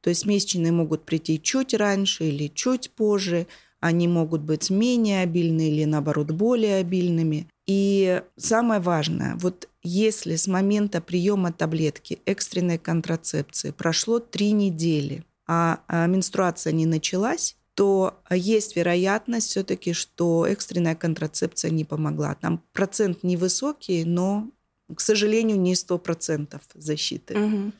То 0.00 0.10
есть 0.10 0.26
месячные 0.26 0.72
могут 0.72 1.04
прийти 1.04 1.40
чуть 1.40 1.72
раньше 1.72 2.24
или 2.24 2.48
чуть 2.48 2.90
позже. 2.90 3.46
Они 3.78 4.08
могут 4.08 4.40
быть 4.40 4.70
менее 4.70 5.22
обильны 5.22 5.70
или, 5.70 5.84
наоборот, 5.84 6.32
более 6.32 6.78
обильными. 6.78 7.46
И 7.68 8.22
самое 8.36 8.80
важное, 8.80 9.36
вот 9.36 9.68
если 9.84 10.34
с 10.34 10.48
момента 10.48 11.00
приема 11.00 11.52
таблетки 11.52 12.18
экстренной 12.24 12.78
контрацепции 12.78 13.70
прошло 13.70 14.18
три 14.18 14.50
недели, 14.50 15.24
а, 15.48 15.80
а 15.88 16.06
менструация 16.06 16.72
не 16.72 16.86
началась, 16.86 17.56
то 17.74 18.20
есть 18.30 18.76
вероятность 18.76 19.48
все-таки, 19.48 19.92
что 19.92 20.46
экстренная 20.46 20.94
контрацепция 20.94 21.70
не 21.70 21.84
помогла. 21.84 22.34
Там 22.34 22.62
процент 22.72 23.22
невысокий, 23.22 24.04
но, 24.04 24.48
к 24.94 25.00
сожалению, 25.00 25.60
не 25.60 25.74
100% 25.74 26.60
защиты. 26.74 27.38
Угу. 27.38 27.72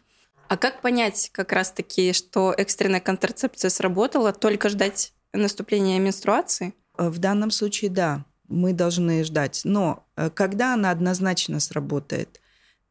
А 0.48 0.56
как 0.56 0.80
понять 0.80 1.30
как 1.32 1.52
раз-таки, 1.52 2.12
что 2.12 2.54
экстренная 2.56 3.00
контрацепция 3.00 3.70
сработала, 3.70 4.32
только 4.32 4.68
ждать 4.70 5.12
наступления 5.32 5.98
менструации? 5.98 6.74
В 6.96 7.18
данном 7.18 7.50
случае, 7.50 7.90
да, 7.90 8.24
мы 8.48 8.72
должны 8.72 9.22
ждать. 9.24 9.60
Но 9.64 10.06
э, 10.16 10.30
когда 10.30 10.74
она 10.74 10.90
однозначно 10.90 11.60
сработает, 11.60 12.40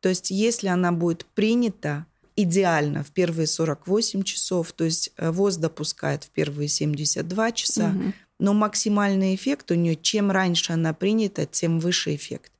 то 0.01 0.09
есть 0.09 0.29
если 0.29 0.67
она 0.67 0.91
будет 0.91 1.25
принята, 1.25 2.05
идеально 2.37 3.03
в 3.03 3.11
первые 3.11 3.47
48 3.47 4.23
часов, 4.23 4.71
то 4.71 4.85
есть 4.85 5.11
э, 5.17 5.31
ВОЗ 5.31 5.57
допускает 5.57 6.23
в 6.23 6.29
первые 6.29 6.69
72 6.69 7.51
часа, 7.51 7.89
угу. 7.89 8.13
но 8.39 8.53
максимальный 8.53 9.35
эффект 9.35 9.71
у 9.71 9.75
нее, 9.75 9.95
чем 9.95 10.31
раньше 10.31 10.71
она 10.71 10.93
принята, 10.93 11.45
тем 11.45 11.79
выше 11.79 12.15
эффект. 12.15 12.51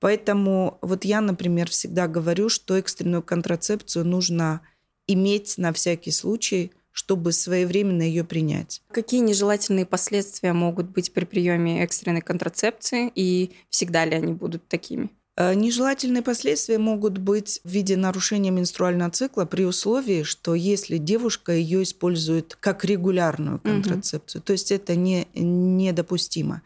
Поэтому 0.00 0.78
вот 0.82 1.04
я, 1.04 1.20
например, 1.20 1.70
всегда 1.70 2.08
говорю, 2.08 2.48
что 2.48 2.76
экстренную 2.76 3.22
контрацепцию 3.22 4.04
нужно 4.04 4.60
иметь 5.06 5.56
на 5.56 5.72
всякий 5.72 6.10
случай, 6.10 6.72
чтобы 6.90 7.30
своевременно 7.30 8.02
ее 8.02 8.24
принять. 8.24 8.82
Какие 8.90 9.20
нежелательные 9.20 9.86
последствия 9.86 10.52
могут 10.52 10.90
быть 10.90 11.12
при 11.12 11.24
приеме 11.24 11.84
экстренной 11.84 12.20
контрацепции 12.20 13.12
и 13.14 13.52
всегда 13.70 14.04
ли 14.04 14.16
они 14.16 14.32
будут 14.32 14.66
такими? 14.66 15.08
Э, 15.36 15.54
нежелательные 15.54 16.22
последствия 16.22 16.78
могут 16.78 17.18
быть 17.18 17.60
в 17.64 17.70
виде 17.70 17.96
нарушения 17.96 18.50
менструального 18.50 19.10
цикла 19.10 19.44
при 19.46 19.64
условии, 19.64 20.24
что 20.24 20.54
если 20.54 20.98
девушка 20.98 21.52
ее 21.52 21.82
использует 21.82 22.56
как 22.60 22.84
регулярную 22.84 23.58
контрацепцию, 23.58 24.40
угу. 24.40 24.46
то 24.46 24.52
есть 24.52 24.70
это 24.70 24.94
не, 24.94 25.26
недопустимо. 25.34 26.62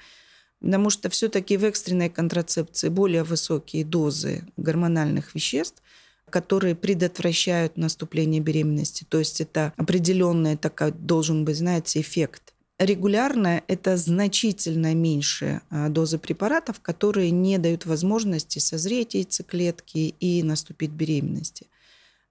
Потому 0.60 0.90
что 0.90 1.10
все-таки 1.10 1.56
в 1.56 1.64
экстренной 1.64 2.10
контрацепции 2.10 2.88
более 2.88 3.22
высокие 3.22 3.84
дозы 3.84 4.44
гормональных 4.56 5.34
веществ, 5.34 5.82
которые 6.28 6.74
предотвращают 6.74 7.76
наступление 7.76 8.40
беременности. 8.40 9.06
То 9.08 9.18
есть 9.18 9.40
это 9.40 9.72
определенный 9.76 10.56
такой 10.56 10.90
должен 10.90 11.44
быть, 11.44 11.58
знаете, 11.58 12.00
эффект 12.00 12.52
Регулярно 12.78 13.62
это 13.68 13.96
значительно 13.96 14.94
меньше 14.94 15.62
а, 15.70 15.88
дозы 15.88 16.18
препаратов, 16.18 16.80
которые 16.80 17.30
не 17.30 17.56
дают 17.56 17.86
возможности 17.86 18.58
созреть 18.58 19.14
яйцеклетки 19.14 20.14
и 20.20 20.42
наступить 20.42 20.90
беременности. 20.90 21.68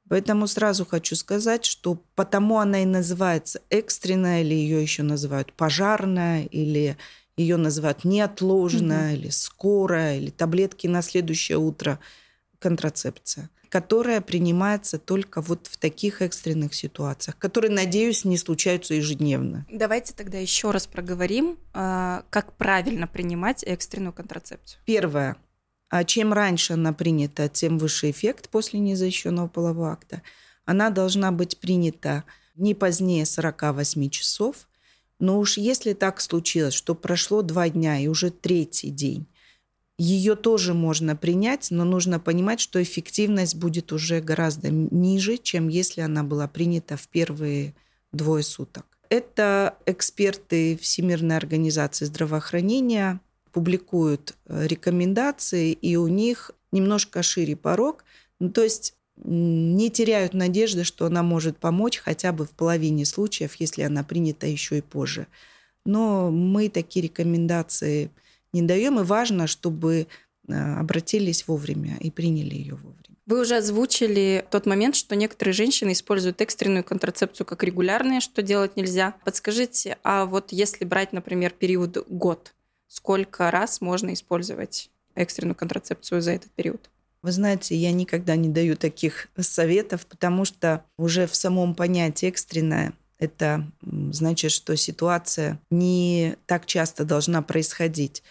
Поэтому 0.07 0.45
сразу 0.45 0.85
хочу 0.85 1.15
сказать, 1.15 1.65
что 1.65 1.99
потому 2.13 2.59
она 2.59 2.83
и 2.83 2.85
называется 2.85 3.59
экстренная, 3.71 4.43
или 4.43 4.53
ее 4.53 4.83
еще 4.83 5.01
называют 5.01 5.51
пожарная, 5.51 6.43
или 6.43 6.95
ее 7.37 7.57
называют 7.57 8.03
неотложная, 8.05 9.13
mm-hmm. 9.13 9.17
или 9.17 9.29
скорая, 9.29 10.19
или 10.19 10.29
таблетки 10.29 10.85
на 10.85 11.01
следующее 11.01 11.57
утро 11.57 11.99
контрацепция 12.59 13.49
которая 13.75 14.21
принимается 14.21 14.97
только 14.97 15.41
вот 15.41 15.67
в 15.67 15.75
таких 15.75 16.21
экстренных 16.21 16.73
ситуациях, 16.73 17.37
которые, 17.37 17.71
надеюсь, 17.71 18.23
не 18.23 18.37
случаются 18.37 18.93
ежедневно. 18.93 19.65
Давайте 19.69 20.13
тогда 20.13 20.37
еще 20.37 20.71
раз 20.71 20.87
проговорим, 20.87 21.57
а, 21.73 22.23
как 22.29 22.53
правильно 22.53 23.05
принимать 23.05 23.65
экстренную 23.65 24.13
контрацепцию. 24.13 24.79
Первое. 24.85 25.35
А 25.89 26.05
чем 26.05 26.31
раньше 26.31 26.71
она 26.71 26.93
принята, 26.93 27.49
тем 27.49 27.77
выше 27.77 28.11
эффект 28.11 28.47
после 28.47 28.79
незащищенного 28.79 29.49
полового 29.49 29.91
акта. 29.91 30.21
Она 30.63 30.89
должна 30.89 31.33
быть 31.33 31.59
принята 31.59 32.23
не 32.55 32.75
позднее 32.75 33.25
48 33.25 34.09
часов. 34.09 34.69
Но 35.19 35.37
уж 35.37 35.57
если 35.57 35.91
так 35.91 36.21
случилось, 36.21 36.73
что 36.73 36.95
прошло 36.95 37.41
два 37.41 37.67
дня 37.67 37.99
и 37.99 38.07
уже 38.07 38.29
третий 38.29 38.89
день, 38.89 39.27
ее 39.97 40.35
тоже 40.35 40.73
можно 40.73 41.15
принять, 41.15 41.67
но 41.71 41.85
нужно 41.85 42.19
понимать, 42.19 42.59
что 42.59 42.81
эффективность 42.83 43.55
будет 43.55 43.93
уже 43.93 44.19
гораздо 44.19 44.69
ниже, 44.69 45.37
чем 45.37 45.69
если 45.69 46.01
она 46.01 46.23
была 46.23 46.47
принята 46.47 46.97
в 46.97 47.07
первые 47.07 47.73
двое 48.11 48.43
суток. 48.43 48.85
Это 49.09 49.77
эксперты 49.85 50.77
Всемирной 50.77 51.37
организации 51.37 52.05
здравоохранения 52.05 53.21
публикуют 53.51 54.35
э, 54.47 54.67
рекомендации, 54.67 55.71
и 55.71 55.95
у 55.95 56.07
них 56.07 56.51
немножко 56.73 57.23
шире 57.23 57.55
порог. 57.55 58.03
Ну, 58.39 58.49
то 58.49 58.63
есть 58.63 58.95
не 59.23 59.89
теряют 59.89 60.33
надежды, 60.33 60.83
что 60.83 61.05
она 61.05 61.23
может 61.23 61.57
помочь 61.57 61.99
хотя 61.99 62.33
бы 62.33 62.45
в 62.45 62.49
половине 62.49 63.05
случаев, 63.05 63.55
если 63.55 63.83
она 63.83 64.03
принята 64.03 64.45
еще 64.47 64.79
и 64.79 64.81
позже. 64.81 65.27
Но 65.85 66.31
мы 66.31 66.67
такие 66.67 67.03
рекомендации 67.03 68.11
не 68.55 68.67
даем, 68.67 68.99
и 68.99 69.03
важно, 69.03 69.47
чтобы 69.47 70.07
э, 70.47 70.53
обратились 70.53 71.47
вовремя 71.47 71.97
и 71.99 72.09
приняли 72.09 72.55
ее 72.55 72.75
вовремя. 72.75 73.03
Вы 73.25 73.41
уже 73.41 73.57
озвучили 73.57 74.45
тот 74.51 74.65
момент, 74.67 74.95
что 74.95 75.15
некоторые 75.15 75.53
женщины 75.53 75.93
используют 75.93 76.41
экстренную 76.41 76.83
контрацепцию 76.83 77.45
как 77.47 77.63
регулярные, 77.63 78.19
что 78.19 78.43
делать 78.43 78.75
нельзя. 78.75 79.15
Подскажите, 79.25 79.97
а 80.03 80.25
вот 80.25 80.51
если 80.51 80.85
брать, 80.85 81.11
например, 81.11 81.51
период 81.51 81.97
год, 82.07 82.53
сколько 82.87 83.49
раз 83.49 83.81
можно 83.81 84.13
использовать 84.13 84.91
экстренную 85.15 85.55
контрацепцию 85.55 86.21
за 86.21 86.31
этот 86.31 86.51
период? 86.51 86.89
Вы 87.23 87.31
знаете, 87.31 87.75
я 87.75 87.91
никогда 87.91 88.35
не 88.35 88.49
даю 88.49 88.75
таких 88.75 89.29
советов, 89.39 90.05
потому 90.05 90.45
что 90.45 90.85
уже 90.95 91.25
в 91.25 91.35
самом 91.35 91.73
понятии 91.73 92.27
экстренная 92.27 92.93
это 93.17 93.65
значит, 94.11 94.51
что 94.51 94.75
ситуация 94.75 95.59
не 95.71 96.35
так 96.45 96.67
часто 96.67 97.05
должна 97.05 97.41
происходить. 97.41 98.21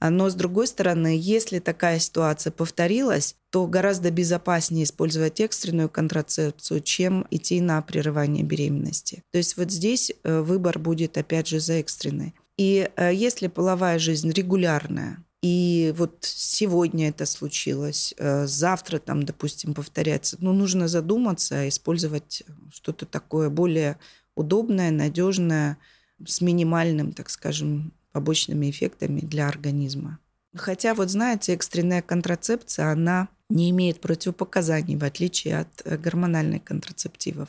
Но, 0.00 0.30
с 0.30 0.34
другой 0.34 0.66
стороны, 0.66 1.18
если 1.18 1.58
такая 1.58 1.98
ситуация 1.98 2.50
повторилась, 2.50 3.36
то 3.50 3.66
гораздо 3.66 4.10
безопаснее 4.10 4.84
использовать 4.84 5.40
экстренную 5.40 5.90
контрацепцию, 5.90 6.80
чем 6.80 7.26
идти 7.30 7.60
на 7.60 7.82
прерывание 7.82 8.42
беременности. 8.42 9.22
То 9.32 9.38
есть 9.38 9.56
вот 9.56 9.70
здесь 9.70 10.12
э, 10.22 10.40
выбор 10.40 10.78
будет, 10.78 11.18
опять 11.18 11.48
же, 11.48 11.60
за 11.60 11.74
экстренной. 11.74 12.34
И 12.56 12.88
э, 12.96 13.14
если 13.14 13.48
половая 13.48 13.98
жизнь 13.98 14.30
регулярная, 14.30 15.24
и 15.42 15.94
вот 15.96 16.18
сегодня 16.20 17.08
это 17.08 17.24
случилось, 17.24 18.14
э, 18.18 18.46
завтра 18.46 18.98
там, 18.98 19.22
допустим, 19.24 19.74
повторяется. 19.74 20.36
Ну, 20.40 20.52
нужно 20.52 20.86
задуматься, 20.86 21.68
использовать 21.68 22.42
что-то 22.72 23.06
такое 23.06 23.48
более 23.48 23.98
удобное, 24.34 24.90
надежное, 24.90 25.78
с 26.26 26.42
минимальным, 26.42 27.12
так 27.12 27.30
скажем, 27.30 27.92
побочными 28.12 28.70
эффектами 28.70 29.20
для 29.20 29.48
организма. 29.48 30.18
Хотя, 30.54 30.94
вот 30.94 31.10
знаете, 31.10 31.54
экстренная 31.54 32.02
контрацепция, 32.02 32.90
она 32.90 33.28
не 33.48 33.70
имеет 33.70 34.00
противопоказаний, 34.00 34.96
в 34.96 35.04
отличие 35.04 35.60
от 35.60 35.68
э, 35.84 35.96
гормональных 35.96 36.64
контрацептивов, 36.64 37.48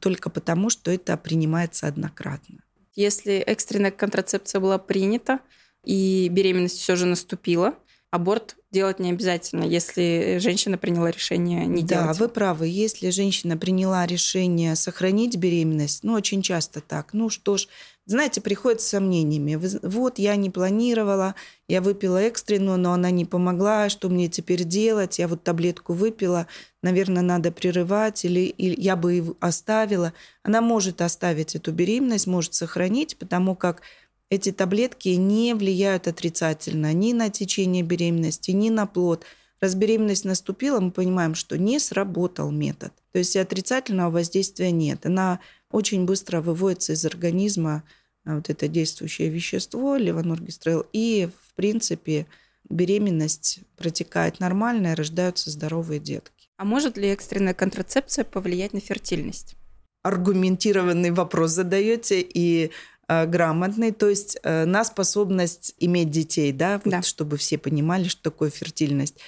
только 0.00 0.30
потому, 0.30 0.70
что 0.70 0.90
это 0.90 1.16
принимается 1.16 1.86
однократно. 1.86 2.58
Если 2.94 3.34
экстренная 3.34 3.90
контрацепция 3.90 4.60
была 4.60 4.78
принята, 4.78 5.40
и 5.84 6.28
беременность 6.30 6.78
все 6.78 6.96
же 6.96 7.06
наступила, 7.06 7.74
аборт 8.10 8.56
делать 8.70 8.98
не 8.98 9.10
обязательно, 9.10 9.64
если 9.64 10.38
женщина 10.40 10.78
приняла 10.78 11.10
решение 11.10 11.66
не 11.66 11.82
да, 11.82 12.02
делать. 12.02 12.18
Да, 12.18 12.24
вы 12.24 12.28
правы. 12.28 12.66
Если 12.68 13.10
женщина 13.10 13.56
приняла 13.56 14.06
решение 14.06 14.76
сохранить 14.76 15.36
беременность, 15.36 16.04
ну, 16.04 16.14
очень 16.14 16.42
часто 16.42 16.80
так, 16.80 17.12
ну 17.12 17.30
что 17.30 17.56
ж, 17.56 17.68
знаете, 18.08 18.40
приходит 18.40 18.80
с 18.80 18.86
сомнениями. 18.86 19.60
Вот 19.82 20.18
я 20.18 20.34
не 20.36 20.48
планировала, 20.48 21.34
я 21.68 21.82
выпила 21.82 22.16
экстренную, 22.16 22.78
но 22.78 22.94
она 22.94 23.10
не 23.10 23.26
помогла, 23.26 23.90
что 23.90 24.08
мне 24.08 24.28
теперь 24.28 24.64
делать? 24.64 25.18
Я 25.18 25.28
вот 25.28 25.44
таблетку 25.44 25.92
выпила, 25.92 26.46
наверное, 26.82 27.22
надо 27.22 27.52
прерывать, 27.52 28.24
или, 28.24 28.40
или 28.40 28.80
я 28.80 28.96
бы 28.96 29.36
оставила. 29.40 30.14
Она 30.42 30.62
может 30.62 31.02
оставить 31.02 31.54
эту 31.54 31.70
беременность, 31.70 32.26
может 32.26 32.54
сохранить, 32.54 33.18
потому 33.18 33.54
как 33.54 33.82
эти 34.30 34.52
таблетки 34.52 35.10
не 35.10 35.52
влияют 35.52 36.08
отрицательно 36.08 36.94
ни 36.94 37.12
на 37.12 37.28
течение 37.28 37.82
беременности, 37.82 38.52
ни 38.52 38.70
на 38.70 38.86
плод. 38.86 39.26
Раз 39.60 39.74
беременность 39.74 40.24
наступила, 40.24 40.80
мы 40.80 40.92
понимаем, 40.92 41.34
что 41.34 41.58
не 41.58 41.78
сработал 41.78 42.50
метод. 42.50 42.92
То 43.12 43.18
есть 43.18 43.36
отрицательного 43.36 44.10
воздействия 44.10 44.70
нет. 44.70 45.04
Она 45.04 45.40
очень 45.70 46.04
быстро 46.04 46.40
выводится 46.40 46.92
из 46.92 47.04
организма, 47.04 47.82
а, 48.24 48.36
вот 48.36 48.50
это 48.50 48.68
действующее 48.68 49.28
вещество, 49.28 49.96
левоноргистрел, 49.96 50.86
и, 50.92 51.28
в 51.46 51.54
принципе, 51.54 52.26
беременность 52.68 53.60
протекает 53.76 54.40
нормально, 54.40 54.92
и 54.92 54.94
рождаются 54.94 55.50
здоровые 55.50 56.00
детки. 56.00 56.48
А 56.56 56.64
может 56.64 56.96
ли 56.96 57.08
экстренная 57.08 57.54
контрацепция 57.54 58.24
повлиять 58.24 58.72
на 58.72 58.80
фертильность? 58.80 59.54
Аргументированный 60.02 61.10
вопрос 61.10 61.52
задаете, 61.52 62.20
и 62.20 62.70
Э, 63.08 63.24
грамотный, 63.26 63.90
то 63.90 64.08
есть 64.08 64.38
э, 64.42 64.66
на 64.66 64.84
способность 64.84 65.74
иметь 65.78 66.10
детей, 66.10 66.52
да, 66.52 66.80
вот, 66.84 66.92
да, 66.92 67.02
чтобы 67.02 67.38
все 67.38 67.56
понимали, 67.56 68.06
что 68.06 68.22
такое 68.22 68.50
фертильность. 68.50 69.18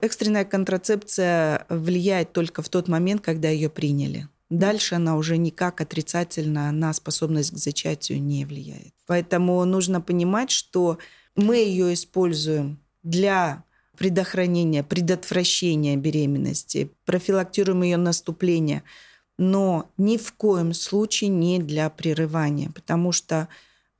Экстренная 0.00 0.46
контрацепция 0.46 1.66
влияет 1.68 2.32
только 2.32 2.62
в 2.62 2.70
тот 2.70 2.88
момент, 2.88 3.20
когда 3.20 3.50
ее 3.50 3.68
приняли. 3.68 4.28
Дальше 4.50 4.94
она 4.94 5.16
уже 5.16 5.36
никак 5.36 5.80
отрицательно 5.80 6.72
на 6.72 6.92
способность 6.92 7.52
к 7.52 7.58
зачатию 7.58 8.22
не 8.22 8.44
влияет. 8.44 8.94
Поэтому 9.06 9.64
нужно 9.64 10.00
понимать, 10.00 10.50
что 10.50 10.98
мы 11.36 11.56
ее 11.56 11.92
используем 11.92 12.78
для 13.02 13.64
предохранения, 13.96 14.82
предотвращения 14.82 15.96
беременности, 15.96 16.90
профилактируем 17.04 17.82
ее 17.82 17.96
наступление– 17.96 18.82
но 19.38 19.88
ни 19.96 20.16
в 20.16 20.32
коем 20.32 20.74
случае 20.74 21.30
не 21.30 21.60
для 21.60 21.88
прерывания, 21.88 22.70
потому 22.74 23.12
что 23.12 23.48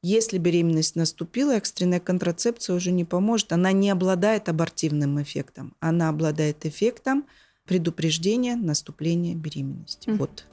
если 0.03 0.39
беременность 0.39 0.97
наступила, 0.97 1.53
экстренная 1.53 2.01
контрацепция 2.01 2.75
уже 2.77 2.93
не 2.93 3.05
поможет. 3.05 3.53
Она 3.53 3.73
не 3.73 3.91
обладает 3.91 4.49
абортивным 4.49 5.21
эффектом. 5.21 5.75
Она 5.81 6.09
обладает 6.09 6.65
эффектом 6.67 7.27
предупреждения 7.69 8.57
наступления 8.57 9.35
беременности. 9.35 10.11
Вот. 10.11 10.47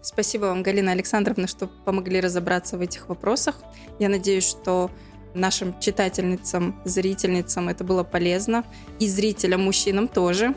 Спасибо 0.00 0.46
вам, 0.46 0.62
Галина 0.62 0.92
Александровна, 0.92 1.46
что 1.46 1.66
помогли 1.66 2.20
разобраться 2.20 2.78
в 2.78 2.80
этих 2.80 3.08
вопросах. 3.08 3.56
Я 3.98 4.08
надеюсь, 4.08 4.44
что 4.44 4.90
нашим 5.34 5.78
читательницам, 5.80 6.80
зрительницам 6.84 7.68
это 7.68 7.84
было 7.84 8.04
полезно. 8.04 8.64
И 9.00 9.08
зрителям, 9.08 9.64
мужчинам 9.64 10.08
тоже. 10.08 10.54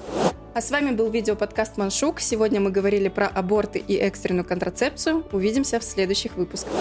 А 0.54 0.62
с 0.62 0.72
вами 0.72 0.92
был 0.92 1.10
видеоподкаст 1.10 1.78
«Маншук». 1.78 2.20
Сегодня 2.20 2.60
мы 2.60 2.72
говорили 2.72 3.10
про 3.10 3.28
аборты 3.28 3.80
и 3.80 3.96
экстренную 3.96 4.46
контрацепцию. 4.46 5.26
Увидимся 5.32 5.80
в 5.80 5.84
следующих 5.84 6.36
выпусках. 6.36 6.74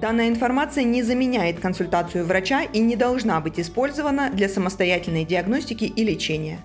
Данная 0.00 0.28
информация 0.28 0.84
не 0.84 1.02
заменяет 1.02 1.60
консультацию 1.60 2.24
врача 2.26 2.62
и 2.62 2.78
не 2.80 2.96
должна 2.96 3.40
быть 3.40 3.60
использована 3.60 4.30
для 4.30 4.48
самостоятельной 4.48 5.24
диагностики 5.24 5.84
и 5.84 6.04
лечения. 6.04 6.64